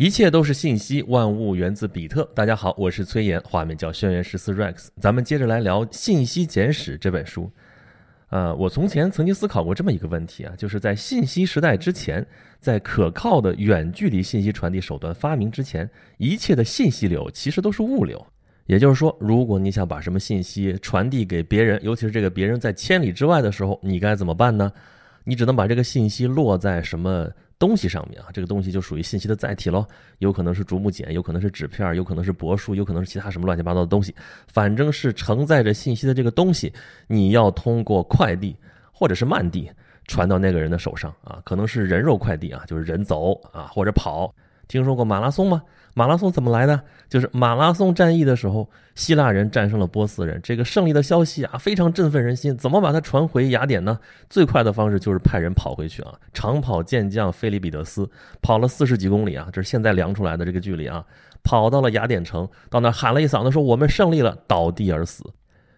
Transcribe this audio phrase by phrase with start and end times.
[0.00, 2.26] 一切都是信息，万物源自比特。
[2.34, 4.88] 大家好，我是崔岩，画面叫轩辕十四 Rex。
[4.98, 7.52] 咱们接着来聊《信息简史》这本书。
[8.30, 12.26] 呃，我从前曾经思考过这么一个问题啊，就是在信息时代之前，
[12.60, 15.86] 在可靠的远距离信息传递手段发明之前，
[16.16, 18.26] 一切的信息流其实都是物流。
[18.64, 24.72] 也就是说，如果你想把什么信息传递给别人，尤其是这个别人在千里之外的时候，你该怎么办呢？
[25.24, 27.30] 你只能把这个信息落在什么？
[27.60, 29.86] 东西上面啊，这个东西就属于信息的载体喽，
[30.18, 34.12] 有可能是竹木简，有可能是纸片，有可能是帛书，有可能是其他什么乱七八糟的东西，
[34.48, 36.72] 反正是承载着信息的这个东西，
[37.06, 38.56] 你要通过快递
[38.90, 39.70] 或者是慢递
[40.06, 44.34] 传到那个人的手上啊，可能是人肉快递啊，就是人走啊或者跑。
[44.70, 45.64] 听说过马拉松吗？
[45.94, 46.80] 马拉松怎么来的？
[47.08, 52.56] 就是马拉松战役的时候，希腊人战胜了波斯人，这个胜利的消息啊，非常振奋人心。
[52.56, 53.98] 怎么把它传回雅典呢？
[54.28, 56.14] 最快的方式就是派人跑回去啊！
[56.32, 58.08] 长跑健将菲利比德斯
[58.40, 61.04] 跑了四十几公里啊，这是现在量出来的这个距离啊，
[61.42, 65.24] 跑到了雅典城，到那喊了一嗓子说：“我们胜利了！”倒地而死。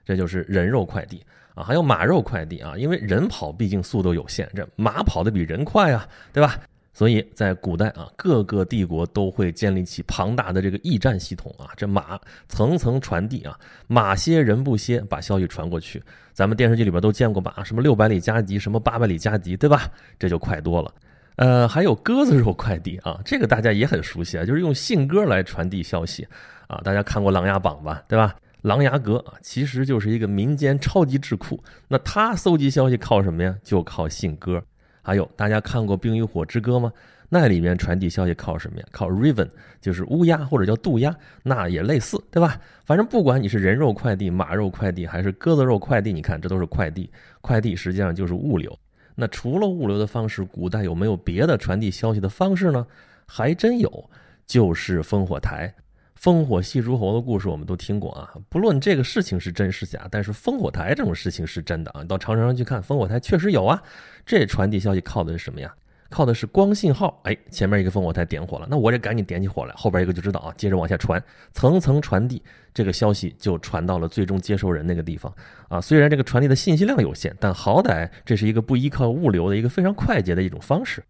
[0.05, 6.59] 这就是人肉快递啊，还有马肉快递啊，因为人跑毕竟速度有限，这马跑的比人快啊，对吧？
[6.93, 16.03] 所以在古代啊，各个帝国都会建立起庞大的这个驿站系统啊，这马层层传递啊，马歇人不歇，把消息传过去。
[16.35, 19.91] 咱们电视剧里边都见过马，什么六百里加急，什么八百里加急，对吧？
[20.19, 20.95] 这就快多了。
[21.37, 26.29] 呃，还有鸽子肉快递啊，这个大家也很熟悉啊，就是用信鸽来传递消息
[26.67, 26.79] 啊。
[26.85, 28.37] 大家看过《琅琊榜》吧，对吧？
[28.61, 31.59] 琅琊阁啊，其实就是一个民间超级智库。
[31.89, 33.57] 那它搜集消息靠什么呀？
[33.65, 34.63] 就靠信鸽。
[35.03, 36.93] 还有，大家看过《冰与火之歌》吗？
[37.29, 38.87] 那里面传递消息靠什么呀？
[38.93, 39.49] 靠 Raven，
[39.81, 42.61] 就是乌鸦或者叫渡鸦，那也类似，对吧？
[42.85, 47.11] 反正不管你是人肉快递、马肉快递，还是鸽子肉快递，你看这都是快递。
[47.41, 48.79] 快递实际上就是物流。
[49.15, 52.87] 那除了物流的方式，古代有没有别的传递消息的方式呢？
[53.27, 54.11] 还真有，
[54.47, 55.75] 就是烽火台。
[56.23, 62.01] 烽火戏诸侯的故事我们都听过啊，不论这个事情是真是假，但是烽火台这种事情是真的啊。
[62.01, 63.83] 你到长城上去看，烽火台确实有啊。
[64.25, 65.75] 这传递消息靠的是什么呀？
[66.11, 67.21] 靠的是光信号。
[67.25, 71.21] 哎，前面一个烽火台点火了，那我这赶紧点起火来，后边一个就知道啊，接着往下传，
[71.55, 72.41] 层层传递，
[72.73, 75.35] 这个消息就传到了最终接收人那个地方
[75.67, 75.81] 啊。
[75.81, 81.03] 虽然这个传递的信息量有限，但好歹这是一个不依靠物流的一个非常快捷的一种方式。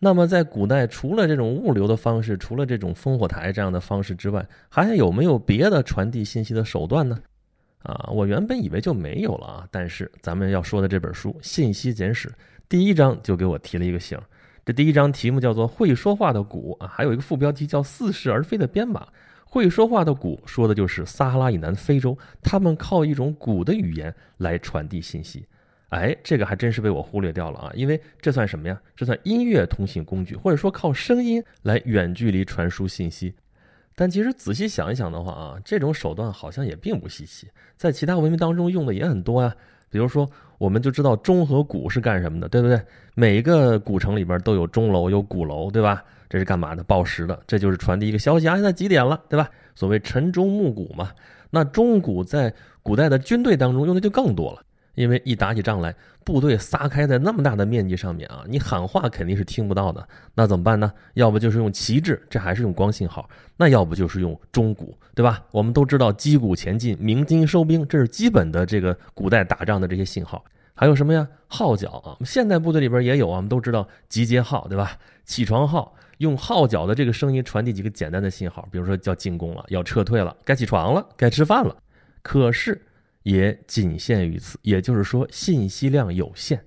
[0.00, 7.18] 那么，在古代，除了这种物流的方式，除了这种烽火台这样的方式之外，还有没有别的传递信息的手段呢？
[7.82, 12.28] 啊，我原本以为就没有了啊，但是咱们要说的这本书《信息简史》
[12.68, 14.16] 第一章就给我提了一个醒。
[14.64, 19.08] 这第一章题目叫做“会说话的鼓”啊，还有一个副标题叫“似是而非的编码”。
[19.50, 25.46] 会说话的鼓说的就是撒哈拉以南非洲，他们靠一种鼓的语言来传递信息。
[25.88, 27.72] 哎，这个还真是被我忽略掉了啊！
[27.74, 28.78] 因为这算什么呀？
[28.94, 33.34] 这算音乐通信工具，或者说靠声音来远距离传输信息。
[33.94, 39.54] 但其实仔细想一想的话啊，这种手段好像也并不稀奇，在其他文明当中用的也很多呀。
[39.90, 40.28] 比如说，
[40.58, 42.78] 我们就知道钟和鼓是干什么的，对不对？
[43.14, 46.04] 每一个古城里边都有钟楼、有鼓楼，对吧？
[46.28, 46.84] 这是干嘛的？
[46.84, 49.48] 报时的，这就是传递一个消息啊，现在几点了，对吧？
[49.74, 51.10] 所谓晨钟暮鼓嘛。
[51.48, 54.62] 那钟鼓在古代的军队当中用的就更多了。
[54.98, 55.94] 因为一打起仗来，
[56.24, 60.06] 部队撒开在那么大的面积上面啊，你喊话肯定是听不到的。
[60.34, 60.92] 那怎么办呢？
[61.14, 63.22] 要不就是用旗帜，这还是用光信号；
[63.56, 65.40] 那要不就是用钟鼓，对吧？
[65.52, 70.44] 我们都知道击鼓前进、鸣金收兵，这是基本的这个古代打仗的这些信号。
[70.74, 71.28] 还有什么呀？
[71.46, 73.36] 号角啊，现代部队里边也有啊。
[73.36, 74.98] 我们都知道集结号，对吧？
[75.24, 81.76] 起床号，用号角的这个声音传递几个简单的信号，比如说叫进攻了，要撤退了，该起床了，该吃饭了。
[82.20, 82.82] 可是。
[83.28, 86.58] 也仅限于此，也就是说信息量有限。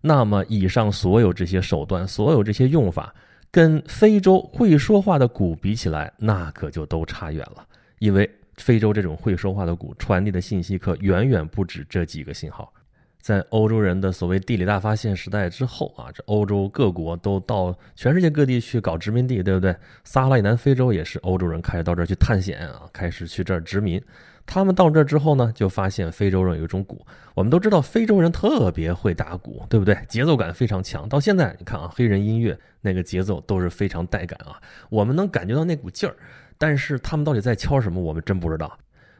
[0.00, 3.14] 那么以上所有这些手段，所有这些用法，
[3.52, 7.64] 跟非洲会说话的鼓比起来，那可就都差远了。
[8.00, 12.72] 因为非洲这种会说话的鼓传递的信息可远远不止这几个信号。
[13.20, 19.74] 在欧洲人的所谓地理大发现时代之后啊，这欧洲各国都到全世界各地去搞殖民地，对不对？
[20.02, 24.02] 撒哈拉以南非洲也是欧洲人开始到这儿去探险啊，开始去这儿殖民。
[24.50, 27.06] 他们到这之后呢，就发现非洲人有一种鼓。
[27.34, 29.96] 我们都知道非洲人特别会打鼓，对不对？
[30.08, 31.06] 节奏感非常强。
[31.06, 34.58] 到现在你看啊，黑人音乐那个节奏都是非常带感啊，
[34.88, 36.16] 我们能感觉到那股劲儿。
[36.56, 38.76] 但是他们到底在敲什么，我们真不知道。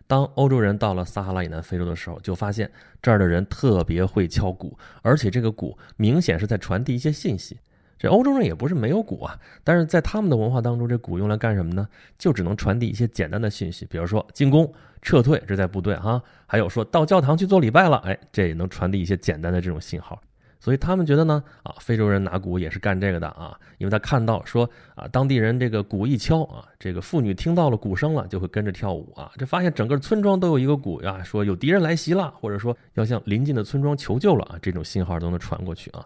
[0.07, 2.71] 当欧洲人到了撒哈拉以南非洲的时候，就发现
[3.03, 7.59] 这儿的人特别会敲鼓，而且这个鼓明显是在传递一些信息。
[7.99, 11.89] 这欧洲人也不是没有鼓啊，但是在他们的文化当中，这鼓用来干什么呢？
[12.17, 14.73] 就只能传递一些简单的信息，比如说进攻、
[15.03, 20.21] 撤退，这在部队哈；还有说到教堂去做礼拜了，哎，这也能传递一些简单的这种信号。
[20.61, 36.05] 所以他们觉得呢，啊，非洲人拿鼓也是干这个的啊，因为他看到说啊，当地人这个鼓一敲啊，这个妇女听到了鼓声了，就会跟着跳舞啊，这发现整个村庄都有一个鼓呀，说有敌人来袭了，或者说要向邻近的村庄求救了啊，这种信号都能传过去啊。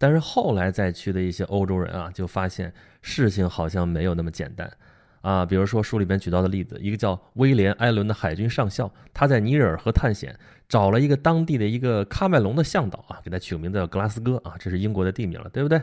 [0.00, 4.72] 但是后来再去的一些欧洲人啊，就发现事情好像没有那么简单。
[5.20, 10.34] 啊，比如说书里边举到的例子，一个叫威廉·艾伦的海军上校，他在尼日尔河探险，
[10.66, 15.78] 找了一个当地的一个喀麦隆的向导啊，给他取个名字叫格拉斯哥啊，这是英国的地名了，对不对？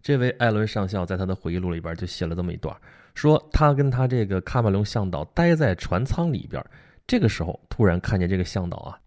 [0.00, 2.76] 这位艾伦上校在他的回忆录里边就写了这么一段，
[3.16, 6.64] 说他跟他这个喀麦隆向导待在船舱里边，
[7.04, 9.00] 这个时候突然看见这个向导啊，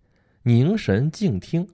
[0.43, 1.65] 凝神静听，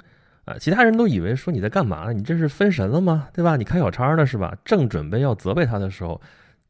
[0.48, 2.14] 啊，其他人都以为说你在干嘛呢？
[2.14, 3.28] 你这是分神了吗？
[3.34, 3.58] 对吧？
[3.58, 4.56] 你开小差呢是吧？
[4.64, 6.20] 正准备要责备他的时候。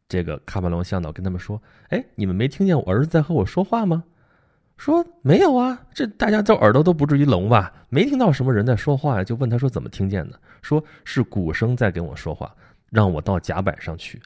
[0.09, 4.01] 这个喀麦隆向导跟他们说：“哎，你们没听见我儿子在和我说话吗？”
[4.77, 7.73] 说：“没有啊，这大家这耳朵都不至于聋吧？
[7.89, 12.55] 没听到什么人在说话呀？”就问他说：“怎么听见的？”说是鼓声在跟我说话，
[12.89, 14.17] 让我到甲板上去。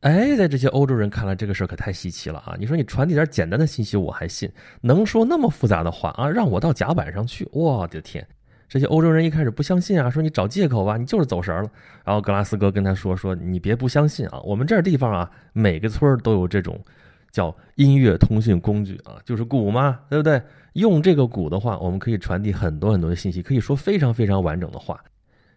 [0.00, 2.56] 哎，在这些欧洲人看来，这个事儿可太稀奇了啊！
[2.58, 4.50] 你说你传递点简单的信息我还信，
[4.80, 6.28] 能说那么复杂的话啊？
[6.28, 8.26] 让我到甲板上去，我的天！
[8.70, 11.68] 这些欧洲人一开始不相信啊，说你找借口吧，你就是走神了。
[12.04, 16.80] 然后格拉斯哥跟他说：“说你别不相信啊，我们这儿地方啊，每个村都有这种
[17.32, 20.40] 叫音乐通讯工具啊，就是鼓嘛，对不对？
[20.74, 25.02] 用这个鼓的话，我们可以传递很多很多的信息，可以说非常非常完整的话。”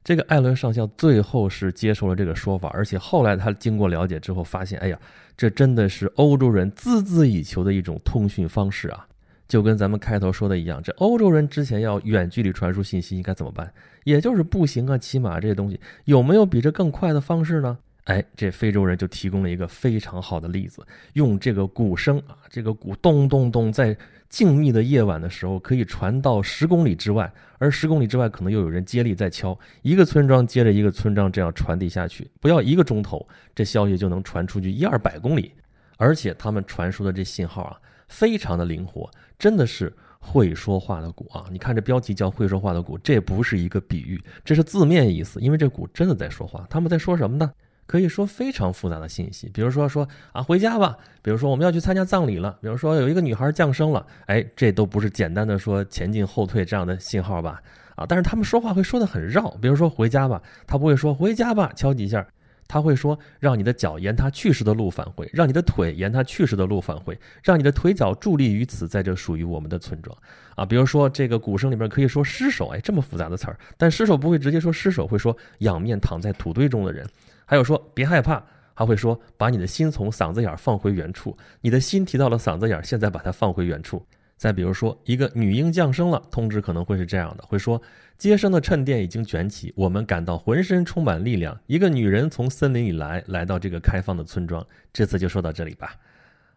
[0.03, 4.99] 这个艾伦上校最后是接受了这个说法，而且后来他经过了解之后发现，哎呀，
[5.37, 9.05] 这真的是欧洲人孜孜以求的一种通讯方式啊。
[9.47, 13.71] 就跟咱们开头说的一样，这欧洲人之前要远距离传输信息应该怎么办？
[14.03, 17.77] 也就是步行啊、骑马这些东西，有没有比这更快的方式呢？
[18.05, 23.95] 哎，这非洲人就提供了一个非常好的例子，用这个鼓声啊，这个鼓咚咚咚，在
[24.27, 33.25] 静谧的夜晚的时候，可以传到十公里之外，而十公里之外可能又有人接力在敲，一个村庄接着一个村庄这样传递下去，不要一个钟头，
[33.55, 35.53] 这消息就能传出去一二百公里，
[35.95, 37.79] 而且他们传输的这信号啊。
[38.13, 41.45] 非常的灵活，真的是会说话的鼓啊！
[41.49, 45.41] 你看这标题叫“会说话的鼓”，这不是一个比喻，这是字面意思。
[45.41, 47.51] 因为这鼓真的在说话，他们在说什么呢？
[47.87, 57.61] 可以说非常复杂的信息，比如说说啊回家吧，比如说我们要去参加葬礼了，比如说有一个女孩降生了，哎，这都不是简单的说前进后退这样的信号吧？
[57.95, 62.25] 啊，但是他们说话会说的很绕，比如说回家吧，他不会说回家吧，敲几下。
[62.73, 70.17] 他会说：“让你的脚沿他去时的路返回，让你的腿沿他去时的路返回，让你的腿脚伫立于此，在这属于我们的村庄。”
[70.57, 77.07] 啊，比如说这个鼓声里面可以说“尸首”，哎，这么复杂的词儿，但尸首不会直接说“尸首”，会说“仰面躺在土堆中的人”。
[77.45, 78.43] 还有说“别害怕”，
[78.73, 84.03] 还会说“把你的心从嗓子眼儿放回原处”，你的心提到了嗓子眼儿，现在把它放回原处。
[84.43, 87.81] 再比如说，一个女婴降生了，通知可能会是这样的，会说。
[88.17, 91.57] 接生的衬垫已经卷起，我们感到浑身充满力量。
[91.65, 94.61] 一个女人从森林里来，来到这个开放的村庄。
[94.91, 95.95] 这次就说到这里吧。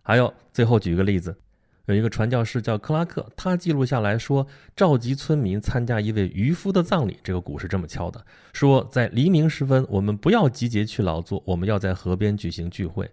[0.02, 1.36] 还有，最后举一个例子，
[1.84, 4.44] 有一个传教士叫克拉克，他记录下来说，
[4.74, 7.20] 召集村民参加一位渔夫的葬礼。
[7.22, 8.20] 这个鼓是这么敲的：
[8.52, 13.08] 说在黎明时分，我们不要集结去劳作，我们要在河边举行聚会。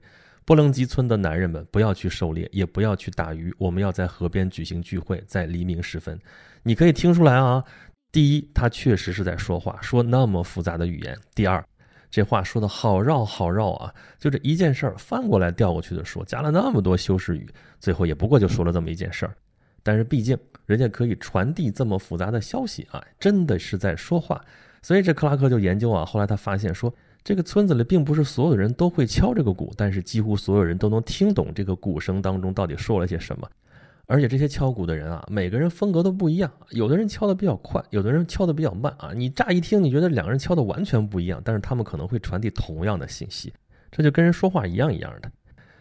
[0.45, 6.19] 波棱基村的男人们不要去狩猎，也不要去打鱼，我们要在河边举行聚会，在黎明时分。
[6.63, 7.63] 你可以听出来啊。
[8.12, 11.18] 第一，他确实是在说话，说那么复杂的语言。
[11.34, 11.66] 第二，
[12.12, 19.33] 这话说的好绕好绕啊，就这一件事儿翻过来调过去的说，加了那么多修饰语，最后也不过就说了这么一件事儿。
[19.81, 24.40] 但是毕竟人家可以传递这么复杂的消息啊，真的是在说话。
[24.83, 33.49] 所以这克拉克就研究啊，后来他发现说，这个村子里并不是所有人都会敲这个鼓，但是几乎所有人都能听懂这个鼓声当中到底说了些什么。
[34.06, 39.13] 而且这些敲鼓的人啊，每个人风格都不一样，有的人敲的比较快，有的人敲的比较慢啊。
[39.15, 43.53] 你乍一听，你觉得两个人敲的完全不一样，但是他们可能会传递同样的信息，
[43.89, 45.31] 这就跟人说话一样一样的。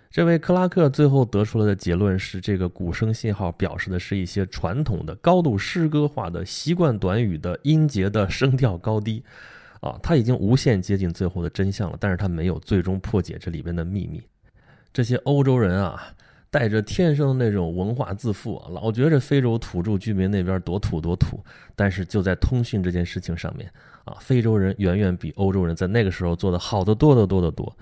[0.08, 9.24] 这位克拉克最后得出来的结论是，这个鼓声信号表示的是一些传统的、高度诗歌化的、习惯短语的音节的声调高低，
[9.82, 14.22] 啊，他已经无限接近最后的真相了，但是他没有最终破解这里边的秘密。
[14.90, 16.02] 这些欧洲人啊。
[16.52, 21.42] 带着天生的那种文化自负啊，老觉着非洲土著居民那边多土多土，
[21.74, 23.72] 但是就在通讯这件事情上面
[24.04, 27.74] 啊，非洲人远远比欧洲人在那个时候做的好得多得多得多。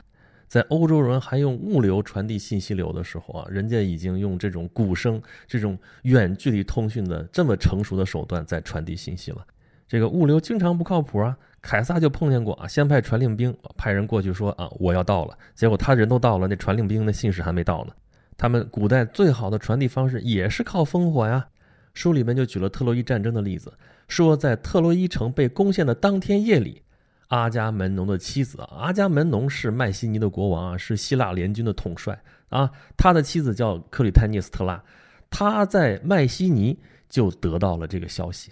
[0.46, 9.44] 在欧洲人还用物流传递信息流的时候啊，人家已经用这种鼓声这种远距离通讯的这么成熟的手段在传递信息了。
[9.88, 17.92] 这个物流经常不靠谱啊，凯撒就碰见过啊，先派传令兵派人过去说啊我要到了，结果他人都到了，那传令兵的信使还没到呢。
[18.36, 21.46] 他们古代最好的传递方式也是靠烽火呀，
[21.92, 23.72] 书里面就举了特洛伊战争的例子，
[24.08, 26.82] 说在特洛伊城被攻陷的当天夜里，
[27.28, 34.82] 阿伽门农的妻子，阿伽门农是迈锡尼的国王啊，是希腊联军的统帅啊，他的妻子叫克里泰涅斯特拉，
[35.28, 36.78] 他在迈锡尼
[37.10, 38.50] 就得到了这个消息。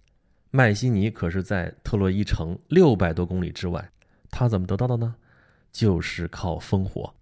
[0.50, 3.90] 麦西尼可是在特洛伊城六百多公里之外，
[4.30, 5.14] 他怎么得到的呢？
[5.70, 7.12] 就是靠烽火。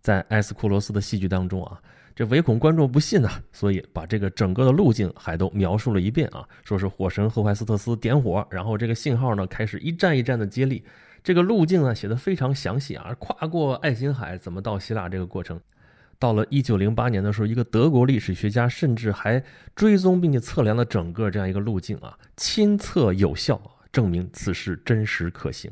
[0.00, 1.82] 在埃斯库罗斯的戏剧当中啊，
[2.14, 10.84] 这唯恐观众不信呐，所以把这个整个的路径还都描述了一遍啊，说是火神赫淮斯特斯点火，然后这个信号呢开始一站一站的接力，
[11.24, 15.60] 这个路径呢写的非常详细啊，跨过爱琴海怎么到希腊这个过程。
[16.18, 19.42] 到了一九零八年的时候，一个德国历史学家甚至还
[19.76, 23.60] 追踪并且测量了整个这样一个路径啊，亲测有效，
[23.92, 25.70] 证明此事真实可行。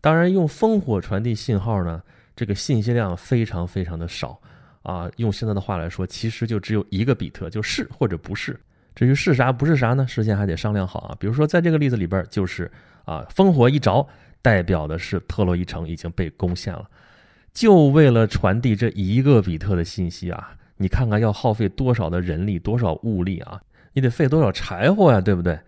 [0.00, 2.02] 当然，用烽火传递信号呢，
[2.34, 4.40] 这个信息量非常非常的少
[4.82, 5.10] 啊。
[5.16, 8.58] 用现在的话来说，其实就只有一个比特，就是或者不是。
[8.94, 11.16] 至于是啥不是啥呢，事先还得商量好啊。
[11.20, 12.70] 比如说，在这个例子里边，就是
[13.04, 14.06] 啊，烽火一着，
[14.40, 16.88] 代表的是特洛伊城已经被攻陷了。
[17.52, 23.60] 就为了传递这一个比特的信息啊，你看看要耗费多少的人力、多少物力啊？
[23.92, 25.58] 你得费多少柴火呀，对不对？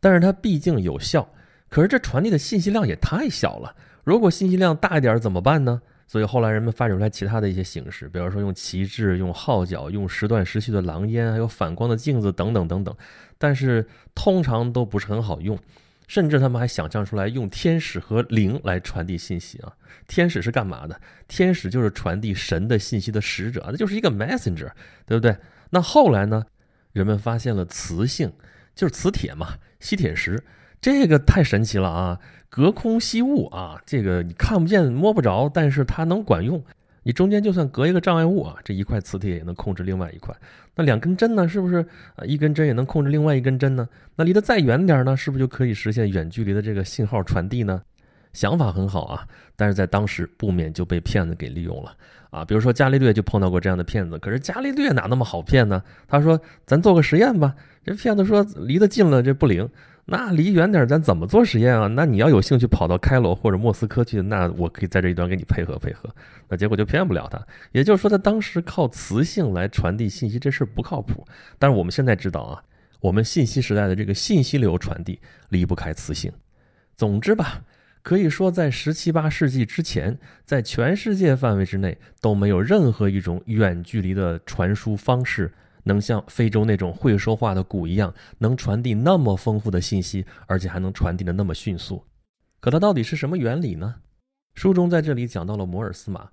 [0.00, 1.28] 但是它毕竟有效，
[1.68, 3.74] 可是这传递的信息量也太小了。
[4.04, 5.80] 如果信息量大一点怎么办呢？
[6.06, 12.94] 所以后来人们发展出来其他的一些形式，比如说用旗帜、用号角、用时断时续的狼烟，还有反光的镜子等等等等。
[13.38, 15.58] 但是通常都不是很好用。
[16.06, 19.72] 甚至他们还想象出来用天使和灵来传递信息啊！
[20.06, 21.00] 天使是干嘛的？
[21.28, 24.70] 天使就是传递神的信息的使者，那就是一个 messenger，
[25.06, 25.36] 对不对？
[25.70, 26.44] 那后来呢？
[26.92, 28.32] 人们发现了磁性，
[28.74, 30.44] 就是磁铁嘛，吸铁石，
[30.80, 32.20] 这个太神奇了啊！
[32.48, 36.64] 隔空吸物啊，这个你看不见摸不着，但是它能管用。
[37.04, 40.34] 你中间就算隔一个障碍物啊，这一块磁铁也能控制另外一块。
[40.74, 41.46] 那两根针呢？
[41.46, 42.24] 是不是啊？
[42.24, 43.88] 一根针也能控制另外一根针呢？
[44.16, 45.16] 那离得再远点呢？
[45.16, 47.82] 是不是就可以实现远距离的这个信号传递呢？
[48.32, 51.94] 想法很好啊，但是在当时不免就被骗子给利用了
[52.30, 52.44] 啊。
[52.44, 55.82] 比如说伽利略就碰到过这样的骗子，可是伽利略哪那么好骗呢？
[56.08, 59.68] 他说：“咱做个实验吧。”这骗子说：“离得近了这不灵。”
[60.06, 61.86] 那离远点，咱怎么做实验啊？
[61.86, 66.14] 那你要有兴趣跑到开罗或者莫斯科去，那我可以在这一端给你配合配合。
[66.48, 67.42] 那结果就骗不了他。
[67.72, 71.26] 也就是说，他当时靠磁性来传递信息这事不靠谱。
[71.58, 72.62] 但是我们现在知道啊，
[73.00, 75.18] 我们信息时代的这个信息流传递
[75.48, 76.30] 离不开磁性。
[76.96, 77.62] 总之吧，
[78.02, 85.50] 可以说在十七八世纪之前，在全世界范围之内都没有任何一种远距离的传输方式。
[85.84, 92.04] 能像非洲那种会说话的鼓一样，能传递那么丰富的信息，而且还能传递的那么迅速。
[92.58, 93.94] 可它到底是什么原理呢？
[94.54, 96.28] 书中在这里讲到了摩尔斯码。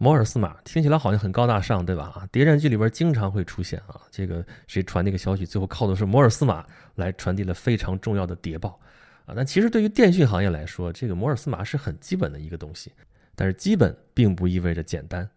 [0.00, 2.04] 摩尔斯码听起来好像很高大上，对吧？
[2.14, 6.64] 啊，谍战剧里边经常会出现啊，这个谁传那个消息，最后靠的是摩尔斯码
[6.94, 8.78] 来传递了非常重要的谍报
[9.26, 9.34] 啊。
[9.34, 12.92] 但其实对于电讯行业来说，这个摩尔斯码是很基本的一个东西，
[13.34, 15.28] 但是基本并不意味着简单。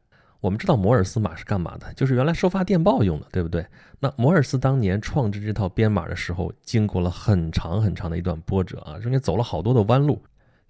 [0.41, 1.93] 我们知道摩尔斯码是干嘛的？
[1.93, 3.65] 就是原来收发电报用的，对不对？
[3.99, 10.21] 那摩尔斯当年创制这套编码的时候，经过了很长很长的一段波折啊，中间走了好多的弯路。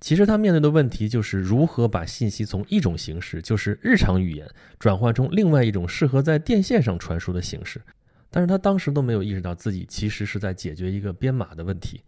[0.01, 4.46] 其实他面对的问题就是如何把信息从一种形式，就是日常语言，
[4.78, 7.80] 转换成另外一种适合在电线上传输的形式。
[8.30, 12.01] 但是他当时都没有意识到自己其实是在解决一个编码的问题。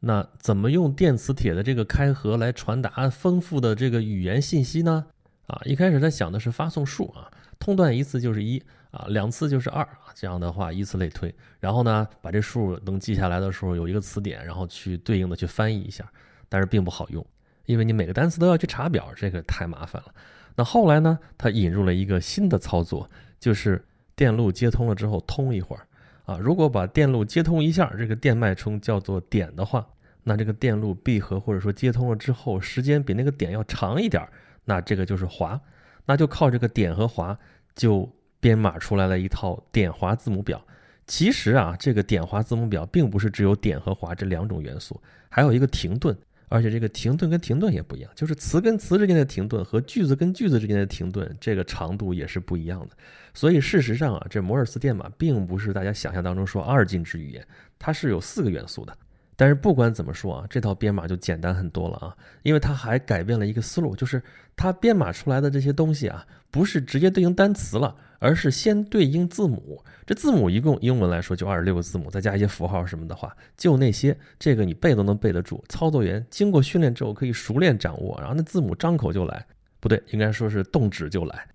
[0.00, 5.06] 那怎么用电磁铁的这个开合来传达丰富的这个语言信息呢？
[5.48, 7.28] 啊，一开始他想的是发送数啊，
[7.58, 8.62] 通断一次就是一
[8.92, 11.34] 啊，两次就是二啊，这样的话依次类推。
[11.58, 16.04] 然后呢，把这数能记下来的时候有一个词典，然后去对应的去翻译一下。
[16.50, 17.26] 但是并不好用，
[17.66, 20.14] 因为你每个单词都要去查表，这个太麻烦了。
[20.54, 23.06] 那后来呢，他引入了一个新的操作，
[23.38, 23.84] 就是
[24.16, 25.86] 电路接通了之后通一会儿
[26.24, 26.38] 啊。
[26.38, 29.86] 如果把电路接通一下，这个电脉冲叫做点的话，
[30.22, 34.32] 那这个电路闭合或者说接通了之后，时间比那个点要长一点儿。
[34.68, 35.58] 那这个就是滑，
[36.04, 37.34] 那就靠这个点和滑
[37.74, 38.06] 就
[38.38, 40.62] 编码出来了一套点滑字母表。
[41.06, 46.14] 其实啊，这个点滑字母表并不是只有点和滑这两种元素，还有一个停顿，
[46.50, 52.90] 而且这个停顿跟停顿也不一样，就是词跟词之间的停顿和句子跟句子之间的停顿，这个长度也是不一样的。
[53.32, 57.42] 所以事实上啊，这摩尔斯电码并不是大家想象当中说二进制语言，
[57.78, 58.94] 它是有四个元素的。
[59.40, 64.20] 但是不管怎么说啊，这套编码就简单很多了啊，因为它还改变了一个思路，就是
[64.56, 69.80] 它编码出来的这些东西啊，不是直接对应单词了，而是先对应字母。
[70.04, 75.64] 这字母一共英文来说就二十六个字母，再加一些符号什么的话，就那些，这个你背都能背得住。
[75.68, 79.46] 操作员经过训练之后可以熟练掌握，然后那字母张口就来，
[79.78, 81.46] 不对，应该说是动指就来。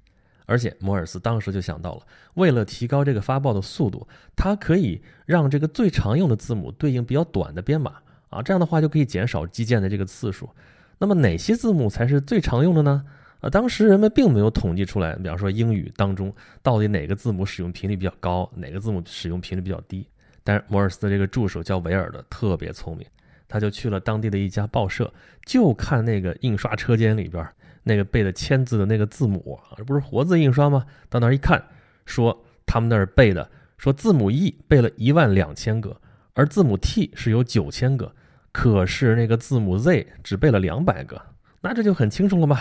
[0.46, 2.02] 而且摩尔斯当时就想到了，
[2.34, 7.94] 为了提高这个发报的速度，它可以让这个最常用的字母对应比较短的编码
[8.30, 10.50] 啊，这样的话就可以减少基建的这个次数。
[10.98, 13.04] 那么哪些字母才是最常用的呢？
[13.42, 20.08] 啊，当时人们并没有统计出来，比方说英语当中到底哪个字母使用频率比较高，哪个字母使用频率比较低。
[20.44, 23.08] 但是摩尔斯的这个助手叫维尔的特别聪明，
[23.48, 25.14] 他就去了当地的一家报社，
[25.46, 27.46] 就看那个印刷车间里边。
[27.84, 30.86] 那个背的签字的那个字母啊，这不是活字印刷吗？
[31.10, 31.64] 到那儿一看，
[32.06, 36.00] 说他们那儿背的，说字母 E 背了一万两千个，
[36.34, 38.16] 而字母 T 是有九千个，
[38.52, 41.22] 可是那个字母 Z 只背了两百个，
[41.62, 42.60] 那这就很清楚了嘛，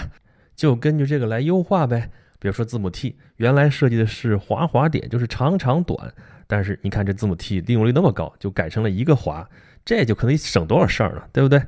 [0.55, 2.11] 就根据这个来优化呗。
[2.39, 6.13] 比如说字母 T 原来设计的是滑滑点，就是长长短，
[6.49, 9.49] 但是你看这字母 T 利用率那么高，就改成了一个滑，
[9.85, 11.63] 这就可能省多少事儿了，对不对？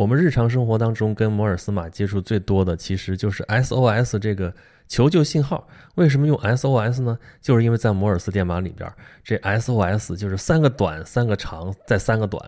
[0.00, 4.54] 我们日常生活当中跟摩尔斯码接触最多的，其实就是 SOS 这个
[4.88, 5.68] 求救信号。
[5.96, 7.18] 为什么用 SOS 呢？
[7.42, 8.90] 就是因为在摩尔斯电码里边，
[9.22, 12.42] 这 SOS 就是三个短、三个长再三个短，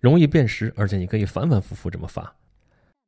[0.00, 2.34] 容易辨识，而且你可以反反复复这么发。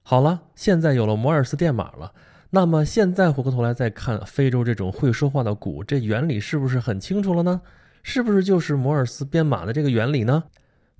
[0.03, 2.13] 好了，现在有了摩尔斯电码了，
[2.51, 7.63] 那么现在回过头来再看非洲这种会说话的鼓，这原理是不是很清楚了呢？
[8.03, 10.45] 是不是就是摩尔斯编码的这个原理呢？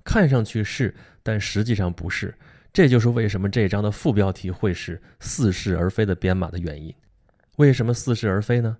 [0.03, 2.33] 看上去是，但实际上不是。
[2.71, 6.93] 这就是为什么这章的副标题会是似是而非的编码的原因。
[7.57, 8.77] 为什么似是而非呢？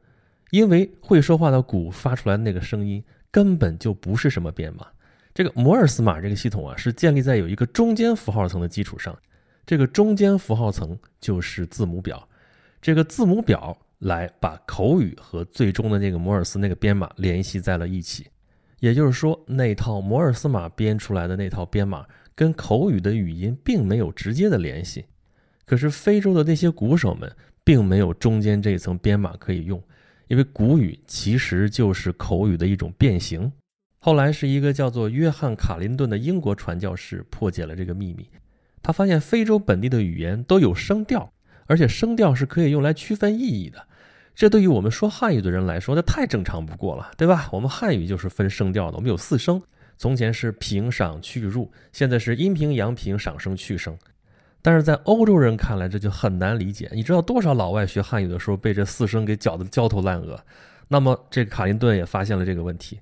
[0.52, 4.88] 因为会说话的鼓发出来的那个声音根本就不是什么编码。
[5.34, 9.18] 这个摩尔斯码这个系统啊，是建立在有一个中间符号层的基础上。
[9.66, 12.28] 这个中间符号层就是字母表。
[12.82, 18.28] 这个字母表来把口语和最终的那个摩尔斯那个编码联系在了一起。
[18.80, 22.06] 也就是说，那套摩尔斯码编出来的那套编码。
[22.40, 25.04] 跟口语的语音并没有直接的联系，
[25.66, 27.30] 可是非洲的那些鼓手们
[27.66, 29.84] 并没有中间这一层编码可以用，
[30.30, 33.52] 因为古语其实就是口语的一种变形。
[33.98, 38.26] 后来是一个叫做约翰·卡林顿的英国传教士破解了这个秘密，
[38.82, 41.34] 他发现非洲本地的语言都有声调，
[41.66, 43.86] 而且声调是可以用来区分意义的。
[44.34, 47.50] 这对于我们说汉语的人来说，那太正常不过了，对吧？
[47.52, 49.62] 我们汉语就是分声调的，我们有四声。
[50.00, 53.98] 从前是平赏去入，现在是阴平阳平赏声去声，
[54.62, 56.90] 但是在欧洲人看来这就很难理解。
[56.94, 60.42] 你知道多少老外学汉语的时候被这四声给搅得焦头烂额？
[60.88, 63.02] 那么这个卡林顿也发现了这个问题。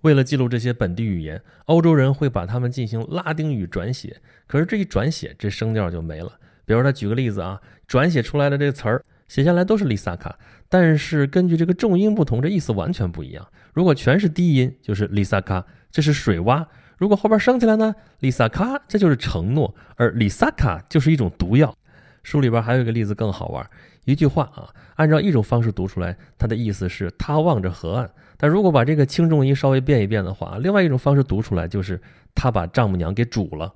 [0.00, 6.32] 为了记录这些本地语言，欧洲人会把它们进行拉丁语转写，可是这一转写，这声调就没了。
[6.64, 10.38] 比如他举个例子啊，转写出来的这个词儿写下来都是丽萨卡，
[10.70, 13.46] 但是根据这个重音不同，这意思完全不一样。
[13.72, 15.64] 如果全是低音，就是丽萨卡。
[15.90, 16.66] 这是水洼，
[16.98, 17.94] 如果后边升起来呢？
[18.20, 21.74] 里萨卡，这就是承诺，而里萨卡就是一种毒药。
[22.22, 23.66] 书里边还有一个例子更好玩，
[24.04, 31.98] 一句话啊，按照一种方式读出来，它的意思是他望着河岸；但如果把这个轻重音稍微变一变的话，另外一种方式读出来就是
[32.34, 33.72] 他把丈母娘给煮了。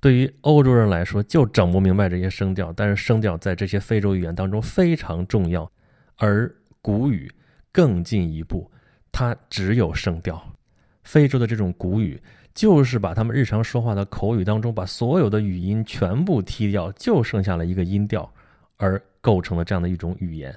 [0.00, 5.70] 对于欧洲人来说，就整不明白这些声调，但是声调在这些非洲语言当中非常重要，
[6.16, 7.30] 而古语
[7.70, 8.70] 更进一步，
[9.14, 10.44] 它只有声调。
[11.04, 12.20] 非洲的这种古语，
[12.52, 18.28] 就是把他们日常说话的口语当中，把所有的语音全部踢掉，就剩下了一个音调，
[18.76, 20.52] 而构成了这样的一种语言。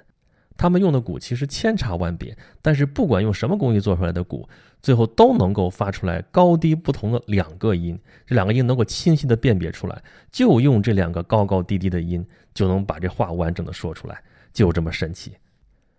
[0.58, 4.50] 他们用的鼓其实千差万别，但是不管用什么工艺做出来的鼓，
[4.82, 14.20] 最后都能够发出来高低不同的两个音，这两个音能够清晰的辨别出来，就用这两个高高低低的音，就能把这话完整的说出来，
[14.52, 15.34] 就这么神奇。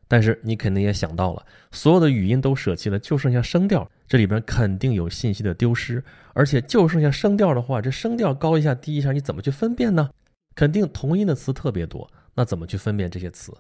[0.09, 3.89] 但是你肯定也想到了，所有的语音都舍弃了，就剩下声调。
[4.09, 10.09] 这里边肯定有信息的丢失，而且就剩下声调的话，这声调高一下低一下，你怎么去分辨呢？
[10.55, 13.53] 肯定同音的词特别多，那怎么去分辨这些词？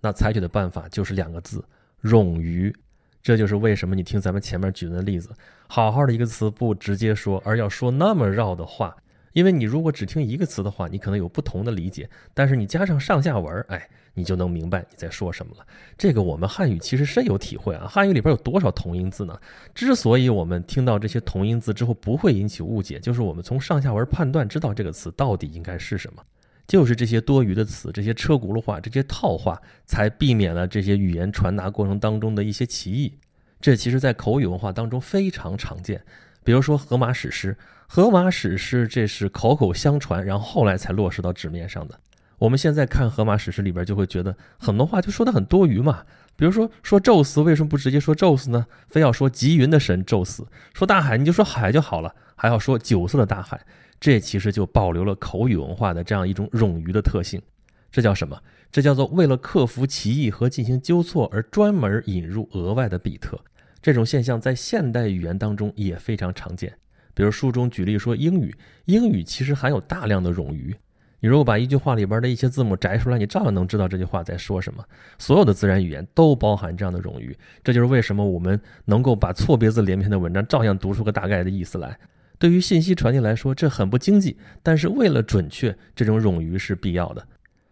[0.00, 1.62] 那采取的办法就是两个字：
[2.02, 2.74] 冗余。
[3.22, 5.28] 这就是为什么你听咱们前面举的例子，
[5.68, 8.96] 好好的一个词不直接说，而要说那么绕的话。
[9.32, 15.66] 因为你如果只听一个词的话，你可能有不同的理解，但是你加上上下文，哎，你就能明白你在说什么了。
[15.96, 17.86] 这个我们汉语其实深有体会啊。
[17.86, 19.38] 汉语里边有多少同音字呢？
[19.74, 26.22] 之所以我们听到这些同音字之后不会引起误解，就是我们从上下文判断知道这个词到底应该是什么。
[26.66, 33.18] 就是这些多余的词，这些车轱辘话，这些套话，才避免了这些语言传达过程当中的一些歧义。
[33.60, 36.00] 这其实，在口语文化当中非常常见。
[36.44, 37.52] 比如说《荷马史诗》，
[37.92, 41.98] 《荷马史诗》这是口口相传，然后后来才落实到纸面上的。
[42.38, 46.04] 我们现在看《荷马史诗》里边，就会觉得很多话就说的很多余嘛。
[46.36, 48.64] 比如说说宙斯，为什么不直接说宙斯呢？
[48.86, 50.46] 非要说极云的神宙斯。
[50.72, 53.60] 说大海，你就说海就好了，还要说九色的大海。
[53.98, 57.42] 这其实就保留了口语文化的这样一种冗余的特性。
[57.90, 58.40] 这叫什么？
[58.70, 63.36] 这叫做为了克服歧义和进行纠错而专门引入额外的比特。
[63.82, 66.72] 这种现象在现代语言当中也非常常见。
[67.14, 70.74] 比如书中举例说，英语，英语其实含有大量的冗余。
[71.22, 74.82] 你如果把一句话里边的一些字母摘出来，你照样能知道这句话在说什么。
[75.18, 81.98] 所有的自然语言都包含这样的冗余，这就是为什么我们能够把错别字连篇的文章照样读出个大概的意思来。
[82.38, 87.26] 对于信息传递来说，这很不经济，但是为了准确，这种冗余是必要的。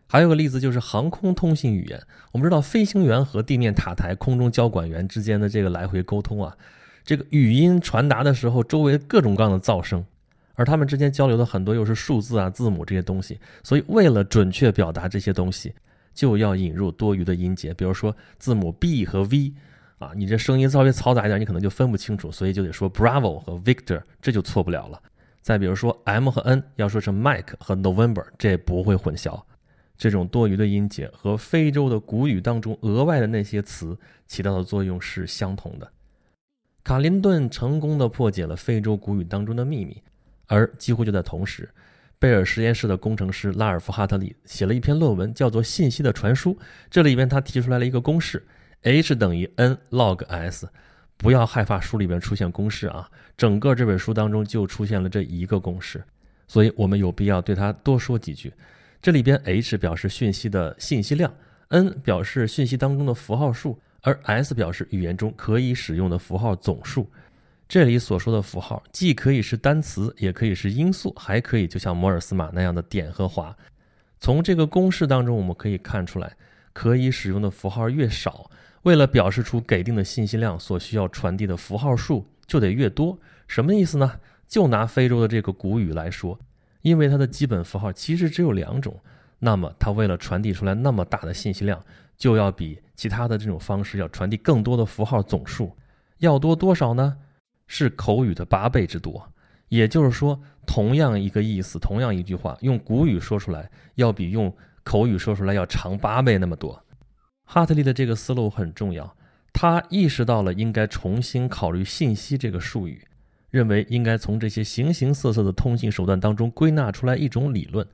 [0.07, 1.99] 还有个例子就是航空通信语言，
[2.33, 6.55] 我们知道飞行员和地面塔台、空中交管员之间的这个来回沟通啊，
[7.09, 10.05] 这个语音传达的时候，周围各种各样的噪声。
[10.53, 15.73] 而他们之间交流的很多又是数字啊、字母这些东西，所以为了准确表达这些东西，
[16.13, 19.55] 就要引入多余的音节，比如说字母 B 和 V，
[19.99, 25.01] 啊，你这声音稍微嘈杂一点，你可能就分不清楚，所以就得说 Bravo 和 Victor，这就错不了了。
[25.41, 29.43] 再比如说 M 和 N，要说成 Mike 和 November，这不会混淆。
[29.97, 35.91] 这种多余的音节和非洲的古语当中额外的那些词起到的作用是相同的。
[36.89, 40.03] 卡林顿成功的破解了非洲古语当中的秘密。
[40.47, 41.69] 而几乎就在同时，
[42.19, 46.55] 贝尔实验室的工程师拉尔夫·哈特利写了一篇论文，叫做《信息的传输》。
[46.89, 48.43] 这里边他提出来了一个公式
[48.81, 50.67] ：h 等于 n log s。
[51.19, 56.03] 不要害怕书里边出现公式啊，整个这本书当中就出现了这一个公式，
[56.47, 58.51] 所以我们有必要对它多说几句。
[59.03, 61.31] 这里边 h 表示讯息的信息量
[61.69, 67.07] ，n 表示讯息当中的符号数，而 s 表示语言中可以使用的符号总数。
[67.69, 73.55] 这里所说的符号既可以是单词，也可以是音素，还可以就像摩尔斯码那样的点和划。
[74.19, 76.35] 从这个公式当中，我们可以看出来，
[76.73, 78.51] 可以使用的符号越少，
[78.85, 83.19] 为了表示出给定的信息量，所需要传递的符号数就得越多。
[83.47, 84.19] 什么意思呢？
[84.47, 86.41] 就拿非洲的这个古语来说，
[86.81, 88.99] 因为它的基本符号其实只有两种，
[89.39, 91.85] 那么它为了传递出来那么大的信息量，
[92.19, 95.75] 就要比其他的这种方式要传递更多的符号总数，
[96.19, 97.17] 要多多少呢？
[97.69, 99.31] 是口语的八倍之多，
[99.69, 104.53] 也就是说，同样一个意思，同样一句话，用古语说出来，要比用
[104.83, 106.83] 口语说出来要长八倍那么多。
[107.45, 109.15] 哈特利的这个思路很重要，
[109.53, 113.07] 他意识到了应该重新考虑信息这个术语，
[113.51, 117.87] 认为应该从这些形形色色的通信手段当中归纳出来一种理论。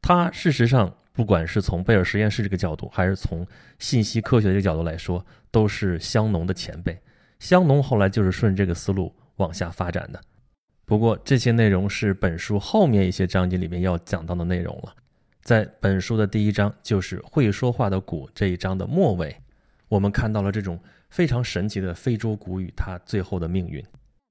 [0.00, 3.44] 他事实上，不管是从贝尔实验室这个角度，还是从
[3.80, 6.96] 信息科学这个角度来说，都是香农的前辈。
[7.40, 10.20] 香农后来就是顺这个思路往下发展的，
[10.84, 14.94] 不过这些内容是本书后面一些章节里面要讲到的内容了。
[15.42, 19.36] 在本书的第一章，就是会说话的鼓这一章的末尾，
[19.88, 20.78] 我们看到了这种
[21.10, 23.84] 非常神奇的非洲鼓语它最后的命运。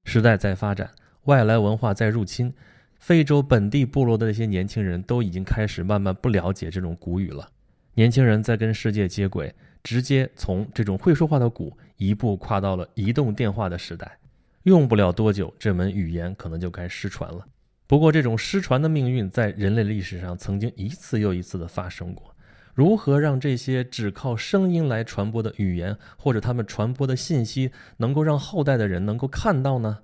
[0.05, 0.89] 时代在发展，
[1.25, 2.53] 外来文化在入侵，
[2.99, 7.49] 非洲本地部落的那些年轻人都已经开始慢慢不了解这种古语了。
[7.95, 9.53] 年轻人在跟世界接轨。
[9.83, 14.17] 直接从这种会说话的鼓一步跨到了移动电话的时代，
[14.63, 17.45] 用不了多久，这门语言可能就该失传了。
[17.85, 22.35] 不过，这种失传的命运在人类历史上曾经一次又一次的发生过。
[22.73, 29.99] 如何让这些只靠声音来传播的语言，或者他们传播的信息，能够让后代的人能够看到呢？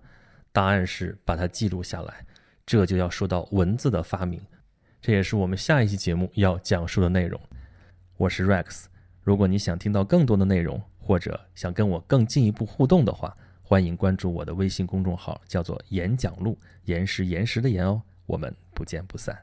[0.53, 2.25] 答案是把它记录下来。
[2.65, 4.41] 这就要说到文字的发明，
[5.01, 7.39] 这也是我们下一期节目要讲述的内容。
[8.15, 8.85] 我是 Rex。
[9.21, 18.01] 如果你想听到更多的内容，或者想跟我更进一步互动的话，欢迎关注我的微信公众号，叫做“演讲录”，岩石岩石的岩哦。
[18.25, 19.37] 我们不见不散。